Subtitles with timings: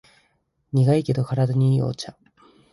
[0.73, 2.17] 苦いけど体にいいお茶